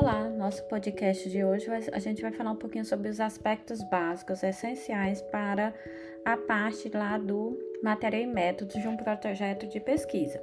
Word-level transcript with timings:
Olá, 0.00 0.28
nosso 0.28 0.62
podcast 0.68 1.28
de 1.28 1.42
hoje 1.42 1.66
a 1.92 1.98
gente 1.98 2.22
vai 2.22 2.30
falar 2.30 2.52
um 2.52 2.56
pouquinho 2.56 2.84
sobre 2.84 3.08
os 3.08 3.18
aspectos 3.18 3.82
básicos 3.90 4.44
essenciais 4.44 5.20
para 5.22 5.74
a 6.24 6.36
parte 6.36 6.88
lá 6.94 7.18
do 7.18 7.58
material 7.82 8.22
e 8.22 8.26
métodos 8.28 8.80
de 8.80 8.86
um 8.86 8.96
projeto 8.96 9.66
de 9.66 9.80
pesquisa. 9.80 10.40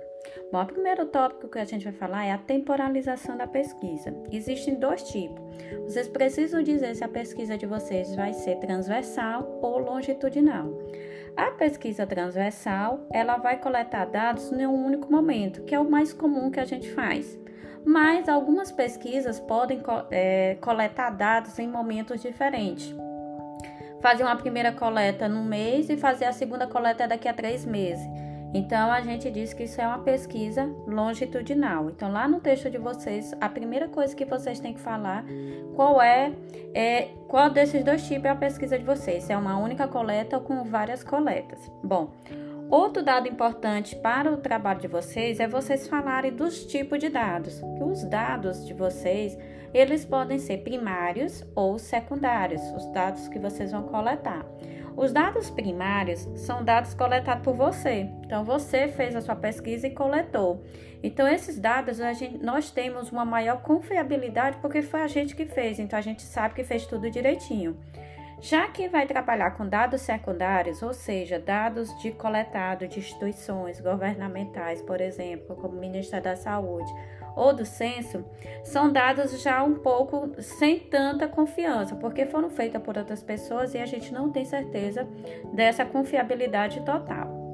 Bom, 0.51 0.61
o 0.61 0.65
primeiro 0.65 1.05
tópico 1.05 1.47
que 1.47 1.57
a 1.57 1.63
gente 1.63 1.85
vai 1.85 1.93
falar 1.93 2.25
é 2.25 2.33
a 2.33 2.37
temporalização 2.37 3.37
da 3.37 3.47
pesquisa. 3.47 4.13
Existem 4.29 4.75
dois 4.75 5.03
tipos. 5.03 5.41
Vocês 5.83 6.09
precisam 6.09 6.61
dizer 6.61 6.93
se 6.93 7.05
a 7.05 7.07
pesquisa 7.07 7.57
de 7.57 7.65
vocês 7.65 8.13
vai 8.13 8.33
ser 8.33 8.57
transversal 8.57 9.57
ou 9.61 9.77
longitudinal. 9.77 10.69
A 11.37 11.51
pesquisa 11.51 12.05
transversal, 12.05 13.07
ela 13.09 13.37
vai 13.37 13.57
coletar 13.57 14.03
dados 14.03 14.51
em 14.51 14.67
um 14.67 14.85
único 14.85 15.09
momento, 15.09 15.63
que 15.63 15.73
é 15.73 15.79
o 15.79 15.89
mais 15.89 16.11
comum 16.11 16.51
que 16.51 16.59
a 16.59 16.65
gente 16.65 16.91
faz 16.91 17.44
mas 17.85 18.27
algumas 18.27 18.71
pesquisas 18.71 19.39
podem 19.39 19.81
é, 20.09 20.57
coletar 20.59 21.11
dados 21.11 21.59
em 21.59 21.67
momentos 21.67 22.21
diferentes. 22.21 22.93
Fazer 24.01 24.23
uma 24.23 24.35
primeira 24.35 24.71
coleta 24.71 25.27
no 25.27 25.43
mês 25.43 25.89
e 25.89 25.97
fazer 25.97 26.25
a 26.25 26.33
segunda 26.33 26.67
coleta 26.67 27.07
daqui 27.07 27.27
a 27.27 27.33
três 27.33 27.65
meses. 27.65 28.05
Então 28.53 28.89
a 28.89 29.01
gente 29.01 29.29
diz 29.29 29.53
que 29.53 29.63
isso 29.63 29.81
é 29.81 29.85
uma 29.85 29.99
pesquisa 29.99 30.65
longitudinal. 30.87 31.89
Então 31.89 32.09
lá 32.09 32.25
no 32.27 32.39
texto 32.39 32.69
de 32.69 32.77
vocês, 32.77 33.33
a 33.41 33.49
primeira 33.49 33.89
coisa 33.89 34.15
que 34.15 34.23
vocês 34.23 34.61
têm 34.61 34.73
que 34.73 34.79
falar 34.79 35.25
qual 35.75 36.01
é, 36.01 36.31
é 36.73 37.09
qual 37.27 37.49
desses 37.49 37.83
dois 37.83 38.07
tipos 38.07 38.25
é 38.25 38.29
a 38.29 38.35
pesquisa 38.35 38.79
de 38.79 38.85
vocês. 38.85 39.25
Se 39.25 39.33
é 39.33 39.37
uma 39.37 39.57
única 39.57 39.87
coleta 39.89 40.37
ou 40.37 40.41
com 40.41 40.63
várias 40.63 41.03
coletas. 41.03 41.69
Bom, 41.83 42.11
Outro 42.69 43.03
dado 43.03 43.27
importante 43.27 43.95
para 43.95 44.31
o 44.31 44.37
trabalho 44.37 44.79
de 44.79 44.87
vocês 44.87 45.39
é 45.39 45.47
vocês 45.47 45.87
falarem 45.87 46.33
dos 46.33 46.65
tipos 46.65 46.99
de 46.99 47.09
dados. 47.09 47.61
Que 47.77 47.83
os 47.83 48.03
dados 48.03 48.65
de 48.65 48.73
vocês, 48.73 49.37
eles 49.73 50.03
podem 50.03 50.39
ser 50.39 50.57
primários 50.63 51.43
ou 51.53 51.77
secundários, 51.77 52.61
os 52.75 52.87
dados 52.87 53.27
que 53.27 53.37
vocês 53.37 53.71
vão 53.71 53.83
coletar. 53.83 54.43
Os 54.97 55.11
dados 55.11 55.49
primários 55.49 56.27
são 56.35 56.63
dados 56.63 56.93
coletados 56.93 57.43
por 57.43 57.53
você. 57.53 58.09
Então, 58.25 58.45
você 58.45 58.87
fez 58.87 59.15
a 59.15 59.21
sua 59.21 59.35
pesquisa 59.35 59.87
e 59.87 59.91
coletou. 59.91 60.63
Então, 61.03 61.27
esses 61.27 61.59
dados, 61.59 61.97
gente, 61.97 62.37
nós 62.43 62.71
temos 62.71 63.11
uma 63.11 63.25
maior 63.25 63.61
confiabilidade 63.61 64.57
porque 64.61 64.81
foi 64.81 65.01
a 65.01 65.07
gente 65.07 65.35
que 65.35 65.45
fez. 65.45 65.79
Então, 65.79 65.99
a 65.99 66.01
gente 66.01 66.21
sabe 66.23 66.55
que 66.55 66.63
fez 66.63 66.87
tudo 66.87 67.11
direitinho. 67.11 67.77
Já 68.39 68.67
que 68.67 68.87
vai 68.87 69.05
trabalhar 69.07 69.51
com 69.51 69.67
dados 69.67 70.01
secundários, 70.01 70.81
ou 70.81 70.93
seja, 70.93 71.39
dados 71.39 71.97
de 71.99 72.11
coletado 72.11 72.87
de 72.87 72.99
instituições 72.99 73.79
governamentais, 73.79 74.81
por 74.81 75.01
exemplo, 75.01 75.55
como 75.55 75.79
Ministério 75.79 76.23
da 76.23 76.35
Saúde 76.35 76.91
ou 77.35 77.53
do 77.53 77.65
censo, 77.65 78.23
são 78.63 78.91
dados 78.91 79.41
já 79.41 79.63
um 79.63 79.75
pouco 79.75 80.41
sem 80.41 80.79
tanta 80.79 81.27
confiança, 81.27 81.95
porque 81.95 82.25
foram 82.25 82.49
feitos 82.49 82.81
por 82.81 82.97
outras 82.97 83.21
pessoas 83.21 83.73
e 83.73 83.77
a 83.77 83.85
gente 83.85 84.13
não 84.13 84.31
tem 84.31 84.45
certeza 84.45 85.07
dessa 85.53 85.85
confiabilidade 85.85 86.81
total. 86.85 87.44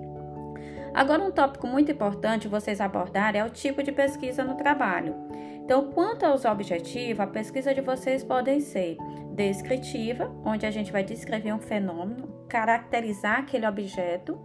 Agora, 0.93 1.23
um 1.23 1.31
tópico 1.31 1.65
muito 1.67 1.91
importante 1.91 2.47
vocês 2.47 2.81
abordarem 2.81 3.39
é 3.39 3.45
o 3.45 3.49
tipo 3.49 3.81
de 3.81 3.91
pesquisa 3.91 4.43
no 4.43 4.55
trabalho. 4.55 5.15
Então, 5.63 5.89
quanto 5.91 6.25
aos 6.25 6.43
objetivos, 6.43 7.21
a 7.21 7.27
pesquisa 7.27 7.73
de 7.73 7.79
vocês 7.79 8.23
podem 8.23 8.59
ser 8.59 8.97
descritiva, 9.33 10.29
onde 10.43 10.65
a 10.65 10.71
gente 10.71 10.91
vai 10.91 11.03
descrever 11.03 11.53
um 11.53 11.59
fenômeno, 11.59 12.27
caracterizar 12.49 13.39
aquele 13.39 13.65
objeto, 13.65 14.37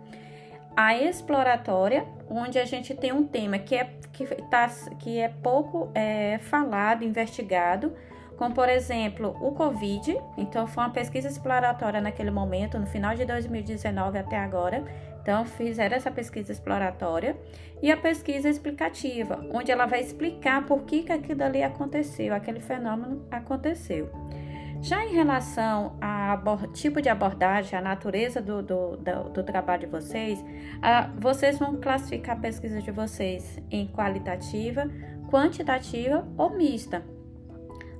a 0.76 0.96
exploratória, 0.96 2.06
onde 2.30 2.58
a 2.58 2.64
gente 2.64 2.94
tem 2.94 3.12
um 3.12 3.26
tema 3.26 3.58
que 3.58 3.74
é, 3.74 3.90
que 4.12 4.24
tá, 4.48 4.68
que 5.00 5.18
é 5.18 5.28
pouco 5.28 5.90
é, 5.94 6.38
falado, 6.38 7.02
investigado, 7.02 7.92
como 8.36 8.54
por 8.54 8.68
exemplo 8.68 9.36
o 9.40 9.52
Covid. 9.52 10.16
Então, 10.36 10.66
foi 10.66 10.84
uma 10.84 10.90
pesquisa 10.90 11.26
exploratória 11.26 12.00
naquele 12.00 12.30
momento, 12.30 12.78
no 12.78 12.86
final 12.86 13.16
de 13.16 13.24
2019 13.24 14.18
até 14.18 14.38
agora, 14.38 14.84
então, 15.26 15.44
fizeram 15.44 15.96
essa 15.96 16.08
pesquisa 16.08 16.52
exploratória 16.52 17.36
e 17.82 17.90
a 17.90 17.96
pesquisa 17.96 18.48
explicativa, 18.48 19.44
onde 19.52 19.72
ela 19.72 19.84
vai 19.84 20.00
explicar 20.00 20.64
por 20.64 20.84
que, 20.84 21.02
que 21.02 21.10
aquilo 21.10 21.42
ali 21.42 21.64
aconteceu, 21.64 22.32
aquele 22.32 22.60
fenômeno 22.60 23.26
aconteceu. 23.28 24.08
Já 24.80 25.04
em 25.04 25.12
relação 25.12 25.98
ao 26.00 26.68
tipo 26.68 27.02
de 27.02 27.08
abordagem, 27.08 27.76
a 27.76 27.82
natureza 27.82 28.40
do, 28.40 28.62
do, 28.62 28.96
do, 28.98 29.30
do 29.30 29.42
trabalho 29.42 29.80
de 29.80 29.86
vocês, 29.86 30.38
vocês 31.18 31.58
vão 31.58 31.80
classificar 31.80 32.36
a 32.36 32.40
pesquisa 32.40 32.80
de 32.80 32.92
vocês 32.92 33.58
em 33.68 33.88
qualitativa, 33.88 34.88
quantitativa 35.28 36.24
ou 36.38 36.50
mista. 36.50 37.02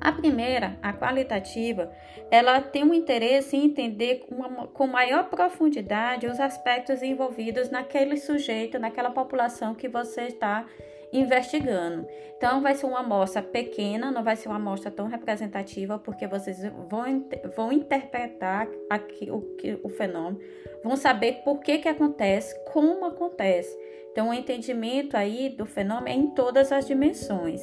A 0.01 0.13
primeira, 0.13 0.79
a 0.83 0.93
qualitativa, 0.93 1.91
ela 2.31 2.61
tem 2.61 2.85
um 2.85 2.95
interesse 2.95 3.57
em 3.57 3.65
entender 3.65 4.25
uma, 4.31 4.67
com 4.67 4.87
maior 4.87 5.29
profundidade 5.31 6.27
os 6.27 6.39
aspectos 6.39 7.03
envolvidos 7.03 7.71
naquele 7.71 8.17
sujeito, 8.17 8.79
naquela 8.79 9.11
população 9.11 9.75
que 9.75 9.89
você 9.89 10.23
está 10.23 10.67
investigando. 11.13 12.07
Então, 12.37 12.61
vai 12.61 12.75
ser 12.75 12.87
uma 12.87 13.01
amostra 13.01 13.41
pequena, 13.43 14.11
não 14.11 14.23
vai 14.23 14.37
ser 14.37 14.49
uma 14.49 14.57
amostra 14.57 14.91
tão 14.91 15.07
representativa, 15.07 15.99
porque 15.99 16.27
vocês 16.27 16.63
vão, 16.89 17.27
vão 17.57 17.73
interpretar 17.73 18.69
aqui, 18.91 19.31
o, 19.31 19.57
o 19.83 19.89
fenômeno, 19.89 20.39
vão 20.85 20.97
saber 20.97 21.41
por 21.45 21.61
que, 21.61 21.79
que 21.79 21.89
acontece, 21.89 22.55
como 22.67 23.07
acontece. 23.07 23.77
Então, 24.13 24.31
o 24.31 24.35
entendimento 24.35 25.17
aí 25.17 25.49
do 25.49 25.67
fenômeno 25.67 26.09
é 26.09 26.13
em 26.13 26.31
todas 26.31 26.73
as 26.73 26.87
dimensões. 26.87 27.63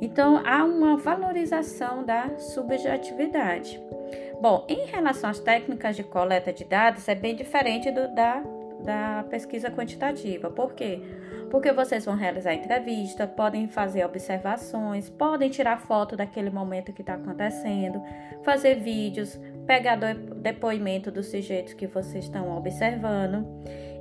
Então, 0.00 0.42
há 0.44 0.64
uma 0.64 0.96
valorização 0.96 2.04
da 2.04 2.38
subjetividade. 2.38 3.80
Bom, 4.40 4.66
em 4.68 4.86
relação 4.86 5.30
às 5.30 5.38
técnicas 5.38 5.94
de 5.94 6.02
coleta 6.02 6.52
de 6.52 6.64
dados, 6.64 7.06
é 7.08 7.14
bem 7.14 7.36
diferente 7.36 7.90
do, 7.90 8.12
da, 8.14 8.42
da 8.82 9.24
pesquisa 9.30 9.70
quantitativa. 9.70 10.50
Por 10.50 10.74
quê? 10.74 11.00
Porque 11.50 11.70
vocês 11.70 12.04
vão 12.04 12.16
realizar 12.16 12.54
entrevista, 12.54 13.26
podem 13.26 13.68
fazer 13.68 14.04
observações, 14.04 15.10
podem 15.10 15.50
tirar 15.50 15.78
foto 15.78 16.16
daquele 16.16 16.50
momento 16.50 16.92
que 16.92 17.02
está 17.02 17.14
acontecendo, 17.14 18.02
fazer 18.42 18.76
vídeos, 18.76 19.38
pegar 19.66 19.96
depoimento 20.36 21.10
dos 21.10 21.26
sujeitos 21.26 21.74
que 21.74 21.86
vocês 21.86 22.24
estão 22.24 22.56
observando. 22.56 23.46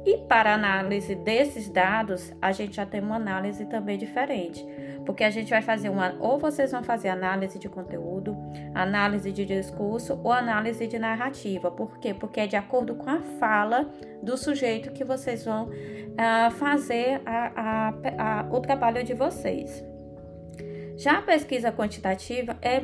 E 0.06 0.18
para 0.18 0.53
análise 0.53 1.13
desses 1.13 1.69
dados, 1.69 2.34
a 2.41 2.52
gente 2.52 2.78
já 2.78 2.85
tem 2.85 3.02
uma 3.02 3.18
análise 3.18 3.66
também 3.66 3.97
diferente, 3.97 4.66
porque 5.06 5.24
a 5.24 5.30
gente 5.30 5.50
vai 5.50 5.62
fazer 5.62 5.90
uma, 5.90 6.16
ou 6.20 6.38
vocês 6.38 6.72
vão 6.72 6.84
fazer 6.84 7.10
análise 7.10 7.58
de 7.58 7.68
conteúdo, 7.68 8.38
análise 8.74 9.32
de 9.32 9.46
discurso 9.46 10.20
ou 10.24 10.32
análise 10.32 10.88
de 10.88 11.00
narrativa. 11.00 11.72
Por 11.72 11.98
quê? 12.00 12.14
Porque 12.14 12.40
é 12.40 12.48
de 12.48 12.56
acordo 12.56 12.96
com 12.96 13.10
a 13.10 13.22
fala 13.40 13.90
do 14.22 14.38
sujeito 14.38 14.92
que 14.92 15.04
vocês 15.04 15.46
vão 15.46 15.66
uh, 15.66 16.52
fazer 16.52 17.22
a, 17.26 17.52
a, 17.56 17.94
a, 18.18 18.46
o 18.52 18.60
trabalho 18.60 19.04
de 19.04 19.14
vocês. 19.14 19.84
Já 20.98 21.18
a 21.18 21.22
pesquisa 21.22 21.72
quantitativa 21.72 22.56
é 22.62 22.80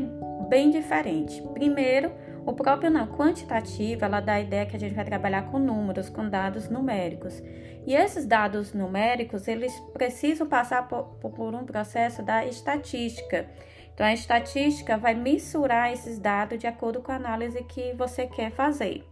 bem 0.50 0.72
diferente. 0.72 1.42
Primeiro, 1.54 2.12
o 2.48 2.54
próprio 2.54 2.90
não 2.90 3.06
quantitativo, 3.08 4.06
ela 4.06 4.22
dá 4.22 4.36
a 4.36 4.40
ideia 4.40 4.66
que 4.66 4.78
a 4.78 4.80
gente 4.80 4.96
vai 4.96 5.04
trabalhar 5.04 5.52
com 5.52 5.60
números, 5.60 6.10
com 6.10 6.30
dados 6.30 6.70
numéricos. 6.70 7.44
E 7.86 7.94
esses 7.94 8.26
dados 8.26 8.74
numéricos, 8.74 9.50
eles 9.50 9.78
precisam 9.94 10.48
passar 10.48 10.88
por, 10.88 11.04
por 11.20 11.54
um 11.54 11.66
processo 11.66 12.24
da 12.24 12.46
estatística. 12.46 13.50
Então, 13.94 14.06
a 14.06 14.14
estatística 14.14 14.98
vai 14.98 15.14
mensurar 15.14 15.92
esses 15.92 16.20
dados 16.20 16.58
de 16.58 16.68
acordo 16.68 17.02
com 17.02 17.12
a 17.12 17.16
análise 17.16 17.62
que 17.66 17.92
você 17.94 18.26
quer 18.28 18.52
fazer. 18.52 19.06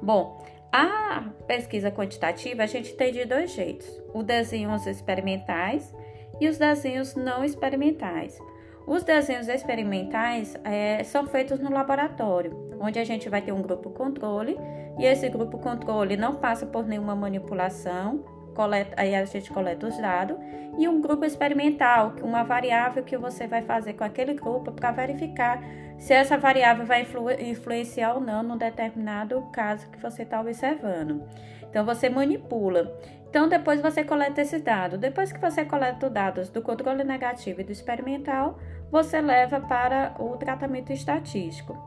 Bom, 0.00 0.40
a 0.72 1.24
pesquisa 1.48 1.90
quantitativa 1.90 2.62
a 2.62 2.66
gente 2.66 2.94
tem 2.94 3.12
de 3.12 3.24
dois 3.24 3.50
jeitos: 3.50 3.88
os 4.14 4.22
desenhos 4.22 4.86
experimentais 4.86 5.92
e 6.40 6.48
os 6.48 6.56
desenhos 6.56 7.16
não 7.16 7.44
experimentais. 7.44 8.38
Os 8.86 9.02
desenhos 9.02 9.48
experimentais 9.48 10.56
é, 10.64 11.02
são 11.04 11.26
feitos 11.26 11.60
no 11.60 11.70
laboratório, 11.70 12.76
onde 12.80 12.98
a 12.98 13.04
gente 13.04 13.28
vai 13.28 13.40
ter 13.40 13.52
um 13.52 13.62
grupo 13.62 13.90
controle 13.90 14.58
e 14.98 15.04
esse 15.04 15.28
grupo 15.28 15.58
controle 15.58 16.16
não 16.16 16.36
passa 16.36 16.66
por 16.66 16.86
nenhuma 16.86 17.14
manipulação, 17.14 18.24
coleta, 18.54 18.94
aí 18.96 19.14
a 19.14 19.24
gente 19.24 19.50
coleta 19.52 19.86
os 19.86 19.96
dados, 19.96 20.36
e 20.78 20.88
um 20.88 21.00
grupo 21.00 21.24
experimental, 21.24 22.14
uma 22.22 22.42
variável 22.42 23.02
que 23.02 23.16
você 23.16 23.46
vai 23.46 23.62
fazer 23.62 23.94
com 23.94 24.04
aquele 24.04 24.34
grupo 24.34 24.72
para 24.72 24.90
verificar 24.90 25.62
se 25.98 26.14
essa 26.14 26.36
variável 26.36 26.86
vai 26.86 27.02
influ, 27.02 27.30
influenciar 27.30 28.14
ou 28.14 28.20
não 28.20 28.42
no 28.42 28.56
determinado 28.56 29.42
caso 29.52 29.88
que 29.90 29.98
você 29.98 30.22
está 30.22 30.40
observando. 30.40 31.22
Então 31.68 31.84
você 31.84 32.08
manipula. 32.08 32.98
Então 33.30 33.48
depois 33.48 33.80
você 33.80 34.02
coleta 34.04 34.42
esse 34.42 34.58
dado. 34.58 34.98
Depois 34.98 35.32
que 35.32 35.40
você 35.40 35.64
coleta 35.64 36.08
os 36.08 36.12
dados 36.12 36.48
do 36.50 36.60
controle 36.60 37.04
negativo 37.04 37.60
e 37.60 37.64
do 37.64 37.70
experimental, 37.70 38.58
você 38.90 39.20
leva 39.20 39.60
para 39.60 40.14
o 40.18 40.36
tratamento 40.36 40.92
estatístico. 40.92 41.78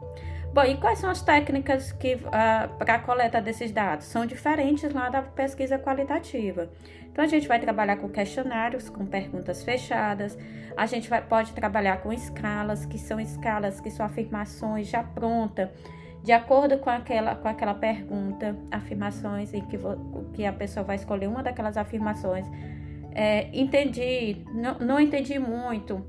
Bom, 0.53 0.63
e 0.63 0.77
quais 0.77 0.99
são 0.99 1.09
as 1.09 1.21
técnicas 1.21 1.91
que 1.91 2.13
uh, 2.13 2.77
para 2.77 2.95
a 2.95 2.99
coleta 2.99 3.41
desses 3.41 3.71
dados? 3.71 4.05
São 4.05 4.23
diferentes 4.23 4.93
lá 4.93 5.09
da 5.09 5.21
pesquisa 5.23 5.79
qualitativa. 5.79 6.69
Então, 7.11 7.23
a 7.25 7.27
gente 7.27 7.47
vai 7.47 7.59
trabalhar 7.59 7.97
com 7.97 8.07
questionários, 8.07 8.87
com 8.87 9.05
perguntas 9.05 9.63
fechadas, 9.63 10.37
a 10.77 10.85
gente 10.85 11.09
vai, 11.09 11.21
pode 11.21 11.53
trabalhar 11.53 11.97
com 11.97 12.13
escalas, 12.13 12.85
que 12.85 12.99
são 12.99 13.19
escalas 13.19 13.79
que 13.79 13.89
são 13.89 14.05
afirmações 14.05 14.87
já 14.87 15.03
prontas, 15.03 15.69
de 16.23 16.31
acordo 16.31 16.77
com 16.77 16.89
aquela, 16.89 17.35
com 17.35 17.49
aquela 17.49 17.73
pergunta, 17.73 18.57
afirmações 18.71 19.53
em 19.53 19.61
que, 19.65 19.77
que 20.33 20.45
a 20.45 20.53
pessoa 20.53 20.83
vai 20.83 20.95
escolher 20.95 21.27
uma 21.27 21.43
daquelas 21.43 21.75
afirmações. 21.75 22.45
É, 23.13 23.49
entendi, 23.51 24.37
não, 24.53 24.79
não 24.79 24.99
entendi 24.99 25.37
muito, 25.37 26.01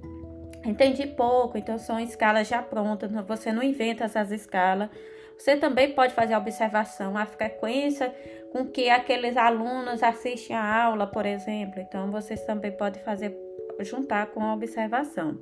entendi 0.64 1.06
pouco, 1.08 1.58
então 1.58 1.76
são 1.78 1.98
escalas 1.98 2.46
já 2.46 2.62
prontas, 2.62 3.10
você 3.26 3.52
não 3.52 3.62
inventa 3.62 4.04
essas 4.04 4.30
escalas. 4.30 4.88
Você 5.36 5.56
também 5.56 5.92
pode 5.92 6.14
fazer 6.14 6.34
a 6.34 6.38
observação, 6.38 7.18
a 7.18 7.26
frequência 7.26 8.14
com 8.52 8.66
que 8.66 8.88
aqueles 8.88 9.36
alunos 9.36 10.00
assistem 10.00 10.54
a 10.54 10.84
aula, 10.84 11.08
por 11.08 11.26
exemplo. 11.26 11.80
Então, 11.80 12.08
vocês 12.12 12.44
também 12.44 12.70
podem 12.70 13.02
fazer 13.02 13.36
juntar 13.80 14.26
com 14.28 14.40
a 14.40 14.54
observação. 14.54 15.40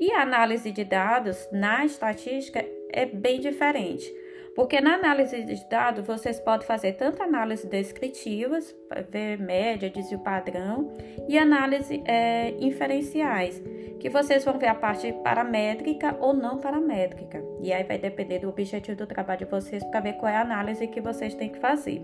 E 0.00 0.12
a 0.12 0.22
análise 0.22 0.72
de 0.72 0.82
dados 0.82 1.48
na 1.52 1.84
estatística 1.84 2.64
é 2.90 3.06
bem 3.06 3.40
diferente. 3.40 4.12
Porque 4.58 4.80
na 4.80 4.94
análise 4.94 5.40
de 5.44 5.68
dados 5.68 6.04
vocês 6.04 6.40
podem 6.40 6.66
fazer 6.66 6.94
tanto 6.94 7.22
análise 7.22 7.64
descritivas, 7.64 8.74
ver 9.08 9.38
média, 9.38 9.88
desvio 9.88 10.18
padrão, 10.18 10.92
e 11.28 11.38
análise 11.38 12.02
é, 12.04 12.50
inferenciais, 12.58 13.62
que 14.00 14.10
vocês 14.10 14.44
vão 14.44 14.58
ver 14.58 14.66
a 14.66 14.74
parte 14.74 15.12
paramétrica 15.22 16.16
ou 16.18 16.34
não 16.34 16.58
paramétrica. 16.58 17.40
E 17.62 17.72
aí 17.72 17.84
vai 17.84 17.98
depender 17.98 18.40
do 18.40 18.48
objetivo 18.48 18.98
do 18.98 19.06
trabalho 19.06 19.38
de 19.38 19.44
vocês 19.44 19.84
para 19.84 20.00
ver 20.00 20.14
qual 20.14 20.32
é 20.32 20.36
a 20.36 20.40
análise 20.40 20.88
que 20.88 21.00
vocês 21.00 21.34
têm 21.34 21.50
que 21.50 21.60
fazer. 21.60 22.02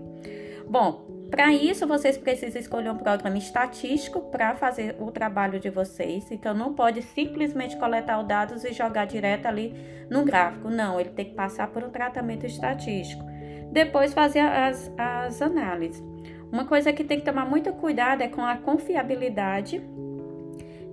Bom, 0.65 1.04
para 1.29 1.51
isso, 1.51 1.87
vocês 1.87 2.17
precisam 2.17 2.61
escolher 2.61 2.89
um 2.91 2.97
programa 2.97 3.37
estatístico 3.37 4.21
para 4.21 4.55
fazer 4.55 4.95
o 4.99 5.11
trabalho 5.11 5.59
de 5.59 5.69
vocês. 5.69 6.31
Então, 6.31 6.53
não 6.53 6.73
pode 6.73 7.01
simplesmente 7.01 7.77
coletar 7.77 8.19
os 8.19 8.27
dados 8.27 8.63
e 8.63 8.71
jogar 8.71 9.05
direto 9.05 9.47
ali 9.47 9.75
no 10.09 10.23
gráfico. 10.23 10.69
Não, 10.69 10.99
ele 10.99 11.09
tem 11.09 11.25
que 11.25 11.33
passar 11.33 11.67
por 11.67 11.83
um 11.83 11.89
tratamento 11.89 12.45
estatístico. 12.45 13.23
Depois, 13.71 14.13
fazer 14.13 14.39
as, 14.39 14.91
as 14.97 15.41
análises. 15.41 16.03
Uma 16.51 16.65
coisa 16.65 16.93
que 16.93 17.03
tem 17.03 17.19
que 17.19 17.25
tomar 17.25 17.45
muito 17.45 17.73
cuidado 17.73 18.21
é 18.21 18.27
com 18.27 18.41
a 18.41 18.55
confiabilidade. 18.55 19.81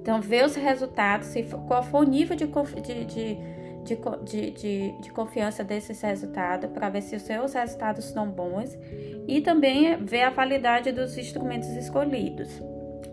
Então, 0.00 0.20
ver 0.20 0.44
os 0.44 0.56
resultados, 0.56 1.29
se, 1.29 1.44
qual 1.69 1.82
for 1.82 2.00
o 2.00 2.08
nível 2.08 2.37
de, 2.37 2.46
de, 2.46 3.05
de 3.05 3.38
de, 3.84 3.99
de, 4.25 4.50
de, 4.50 4.93
de 5.00 5.11
confiança 5.11 5.64
desses 5.64 6.00
resultados 6.00 6.70
para 6.70 6.88
ver 6.88 7.02
se 7.02 7.17
os 7.17 7.23
seus 7.23 7.55
resultados 7.55 8.05
são 8.06 8.31
bons 8.31 8.76
e 9.26 9.40
também 9.40 9.96
ver 10.05 10.23
a 10.23 10.31
validade 10.31 10.93
dos 10.93 11.17
instrumentos 11.19 11.69
escolhidos. 11.70 12.49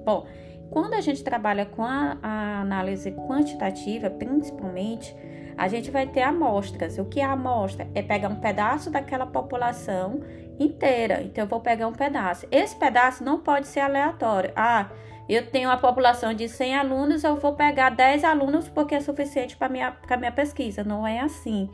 Bom, 0.05 0.25
quando 0.69 0.93
a 0.93 1.01
gente 1.01 1.23
trabalha 1.23 1.65
com 1.65 1.83
a, 1.83 2.17
a 2.21 2.61
análise 2.61 3.11
quantitativa, 3.11 4.09
principalmente, 4.09 5.15
a 5.57 5.67
gente 5.67 5.91
vai 5.91 6.07
ter 6.07 6.21
amostras. 6.21 6.97
O 6.97 7.05
que 7.05 7.19
é 7.19 7.25
amostra? 7.25 7.87
É 7.93 8.01
pegar 8.01 8.29
um 8.29 8.39
pedaço 8.39 8.89
daquela 8.89 9.25
população 9.25 10.21
inteira. 10.59 11.21
Então, 11.23 11.43
eu 11.43 11.49
vou 11.49 11.59
pegar 11.59 11.87
um 11.87 11.93
pedaço. 11.93 12.45
Esse 12.51 12.75
pedaço 12.75 13.23
não 13.23 13.39
pode 13.39 13.67
ser 13.67 13.79
aleatório. 13.79 14.51
Ah, 14.55 14.89
eu 15.35 15.45
tenho 15.45 15.69
uma 15.69 15.77
população 15.77 16.33
de 16.33 16.49
100 16.49 16.75
alunos, 16.75 17.23
eu 17.23 17.35
vou 17.35 17.53
pegar 17.53 17.91
10 17.91 18.23
alunos 18.23 18.67
porque 18.67 18.95
é 18.95 18.99
suficiente 18.99 19.55
para 19.55 19.69
minha, 19.69 19.95
a 20.09 20.17
minha 20.17 20.31
pesquisa. 20.31 20.83
Não 20.83 21.05
é 21.05 21.19
assim. 21.19 21.69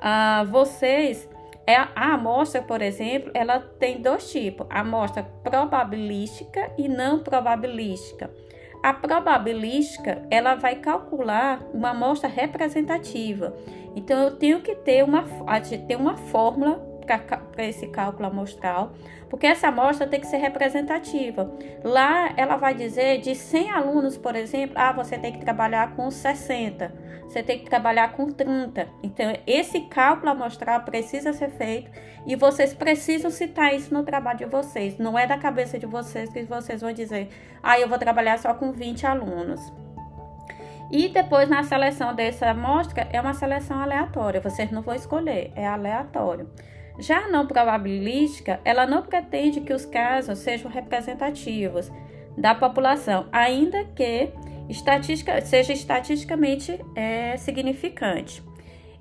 Ah, 0.00 0.44
vocês, 0.48 1.28
é, 1.66 1.76
a 1.76 2.14
amostra, 2.14 2.60
por 2.60 2.82
exemplo, 2.82 3.30
ela 3.32 3.60
tem 3.60 4.02
dois 4.02 4.30
tipos: 4.32 4.66
amostra 4.68 5.22
probabilística 5.22 6.72
e 6.76 6.88
não 6.88 7.20
probabilística. 7.20 8.28
A 8.82 8.94
probabilística, 8.94 10.26
ela 10.30 10.54
vai 10.54 10.76
calcular 10.76 11.60
uma 11.72 11.90
amostra 11.90 12.28
representativa. 12.28 13.54
Então, 13.94 14.18
eu 14.22 14.36
tenho 14.36 14.62
que 14.62 14.74
ter 14.74 15.04
uma, 15.04 15.24
ter 15.86 15.96
uma 15.96 16.16
fórmula 16.16 16.89
para 17.18 17.64
esse 17.64 17.86
cálculo 17.88 18.28
amostral, 18.28 18.92
porque 19.28 19.46
essa 19.46 19.68
amostra 19.68 20.06
tem 20.06 20.20
que 20.20 20.26
ser 20.26 20.38
representativa. 20.38 21.50
Lá 21.84 22.32
ela 22.36 22.56
vai 22.56 22.74
dizer 22.74 23.20
de 23.20 23.34
100 23.34 23.70
alunos, 23.70 24.16
por 24.16 24.34
exemplo, 24.34 24.74
ah, 24.78 24.92
você 24.92 25.18
tem 25.18 25.32
que 25.32 25.40
trabalhar 25.40 25.94
com 25.94 26.10
60, 26.10 26.92
você 27.26 27.42
tem 27.42 27.58
que 27.58 27.70
trabalhar 27.70 28.12
com 28.12 28.26
30. 28.26 28.88
Então, 29.02 29.32
esse 29.46 29.82
cálculo 29.82 30.32
amostral 30.32 30.80
precisa 30.82 31.32
ser 31.32 31.50
feito 31.50 31.90
e 32.26 32.34
vocês 32.36 32.74
precisam 32.74 33.30
citar 33.30 33.74
isso 33.74 33.94
no 33.94 34.02
trabalho 34.02 34.38
de 34.38 34.44
vocês. 34.46 34.98
Não 34.98 35.18
é 35.18 35.26
da 35.26 35.38
cabeça 35.38 35.78
de 35.78 35.86
vocês 35.86 36.28
que 36.30 36.42
vocês 36.42 36.80
vão 36.80 36.92
dizer, 36.92 37.28
ah, 37.62 37.78
eu 37.78 37.88
vou 37.88 37.98
trabalhar 37.98 38.38
só 38.38 38.52
com 38.52 38.72
20 38.72 39.06
alunos. 39.06 39.60
E 40.90 41.08
depois 41.08 41.48
na 41.48 41.62
seleção 41.62 42.12
dessa 42.12 42.50
amostra 42.50 43.06
é 43.12 43.20
uma 43.20 43.32
seleção 43.32 43.80
aleatória, 43.80 44.40
vocês 44.40 44.72
não 44.72 44.82
vão 44.82 44.94
escolher, 44.94 45.52
é 45.54 45.64
aleatório. 45.64 46.50
Já 46.98 47.24
a 47.24 47.28
não 47.28 47.46
probabilística, 47.46 48.60
ela 48.64 48.86
não 48.86 49.02
pretende 49.02 49.60
que 49.60 49.72
os 49.72 49.86
casos 49.86 50.38
sejam 50.38 50.70
representativos 50.70 51.90
da 52.36 52.54
população, 52.54 53.26
ainda 53.32 53.84
que 53.84 54.30
seja 55.44 55.72
estatisticamente 55.72 56.78
é, 56.94 57.36
significante. 57.36 58.42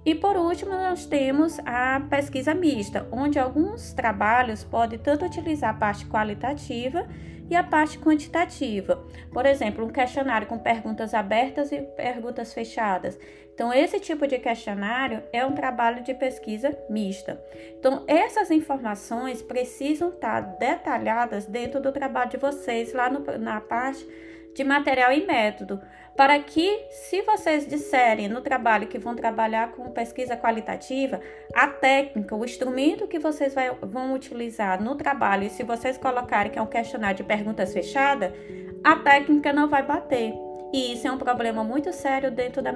E 0.05 0.15
por 0.15 0.37
último, 0.37 0.71
nós 0.71 1.05
temos 1.05 1.59
a 1.65 2.01
pesquisa 2.09 2.53
mista, 2.53 3.07
onde 3.11 3.37
alguns 3.37 3.93
trabalhos 3.93 4.63
podem 4.63 4.97
tanto 4.97 5.25
utilizar 5.25 5.71
a 5.71 5.77
parte 5.77 6.05
qualitativa 6.05 7.05
e 7.49 7.55
a 7.55 7.63
parte 7.63 7.99
quantitativa. 7.99 9.03
Por 9.31 9.45
exemplo, 9.45 9.85
um 9.85 9.89
questionário 9.89 10.47
com 10.47 10.57
perguntas 10.57 11.13
abertas 11.13 11.71
e 11.71 11.81
perguntas 11.81 12.53
fechadas. 12.53 13.19
Então, 13.53 13.73
esse 13.73 13.99
tipo 13.99 14.25
de 14.25 14.39
questionário 14.39 15.21
é 15.33 15.45
um 15.45 15.53
trabalho 15.53 16.01
de 16.01 16.13
pesquisa 16.13 16.77
mista. 16.89 17.43
Então, 17.77 18.05
essas 18.07 18.51
informações 18.51 19.41
precisam 19.41 20.09
estar 20.09 20.39
detalhadas 20.57 21.45
dentro 21.45 21.81
do 21.81 21.91
trabalho 21.91 22.29
de 22.29 22.37
vocês, 22.37 22.93
lá 22.93 23.09
no, 23.09 23.19
na 23.37 23.59
parte 23.59 24.07
de 24.55 24.63
material 24.63 25.11
e 25.11 25.25
método, 25.25 25.81
para 26.19 26.37
que, 26.37 26.85
se 26.89 27.21
vocês 27.21 27.65
disserem 27.65 28.27
no 28.27 28.41
trabalho 28.41 28.87
que 28.87 28.99
vão 28.99 29.15
trabalhar 29.15 29.71
com 29.71 29.89
pesquisa 29.89 30.35
qualitativa, 30.35 31.21
a 31.55 31.65
técnica, 31.65 32.35
o 32.35 32.43
instrumento 32.43 33.07
que 33.07 33.17
vocês 33.17 33.53
vai, 33.53 33.73
vão 33.81 34.13
utilizar 34.13 34.83
no 34.83 34.95
trabalho, 34.95 35.45
e 35.45 35.49
se 35.49 35.63
vocês 35.63 35.97
colocarem 35.97 36.51
que 36.51 36.59
é 36.59 36.61
um 36.61 36.65
questionário 36.65 37.15
de 37.15 37.23
perguntas 37.23 37.71
fechada, 37.71 38.35
a 38.83 38.97
técnica 38.97 39.53
não 39.53 39.69
vai 39.69 39.81
bater. 39.81 40.33
E 40.73 40.91
isso 40.91 41.07
é 41.07 41.11
um 41.11 41.17
problema 41.17 41.63
muito 41.63 41.93
sério 41.93 42.29
dentro 42.29 42.61
da 42.61 42.73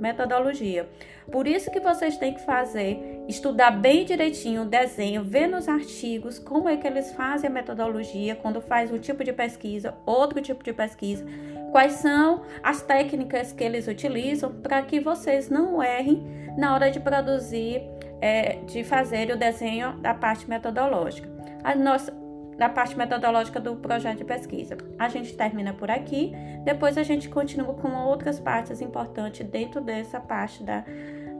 metodologia. 0.00 0.88
Por 1.30 1.46
isso 1.46 1.70
que 1.70 1.80
vocês 1.80 2.16
têm 2.16 2.32
que 2.32 2.40
fazer, 2.46 3.19
estudar 3.30 3.70
bem 3.70 4.04
direitinho 4.04 4.62
o 4.62 4.64
desenho, 4.66 5.24
ver 5.24 5.46
nos 5.46 5.68
artigos 5.68 6.38
como 6.38 6.68
é 6.68 6.76
que 6.76 6.86
eles 6.86 7.12
fazem 7.12 7.48
a 7.48 7.52
metodologia, 7.52 8.36
quando 8.36 8.60
faz 8.60 8.92
um 8.92 8.98
tipo 8.98 9.24
de 9.24 9.32
pesquisa, 9.32 9.94
outro 10.04 10.42
tipo 10.42 10.62
de 10.62 10.72
pesquisa, 10.72 11.24
quais 11.70 11.92
são 11.92 12.42
as 12.62 12.82
técnicas 12.82 13.52
que 13.52 13.64
eles 13.64 13.86
utilizam 13.88 14.52
para 14.52 14.82
que 14.82 15.00
vocês 15.00 15.48
não 15.48 15.82
errem 15.82 16.22
na 16.58 16.74
hora 16.74 16.90
de 16.90 17.00
produzir, 17.00 17.82
é, 18.20 18.56
de 18.66 18.84
fazer 18.84 19.30
o 19.30 19.36
desenho 19.36 19.92
da 19.98 20.12
parte 20.12 20.48
metodológica. 20.48 21.30
A 21.62 21.74
nossa, 21.74 22.12
da 22.58 22.68
parte 22.68 22.98
metodológica 22.98 23.60
do 23.60 23.76
projeto 23.76 24.18
de 24.18 24.24
pesquisa. 24.24 24.76
A 24.98 25.08
gente 25.08 25.34
termina 25.34 25.72
por 25.72 25.90
aqui, 25.90 26.32
depois 26.64 26.98
a 26.98 27.02
gente 27.02 27.28
continua 27.28 27.72
com 27.74 27.88
outras 27.94 28.38
partes 28.38 28.80
importantes 28.80 29.46
dentro 29.46 29.80
dessa 29.80 30.20
parte 30.20 30.62
da, 30.62 30.84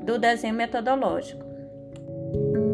do 0.03 0.19
desenho 0.19 0.55
metodológico. 0.55 1.50
Thank 2.33 2.55
you 2.55 2.70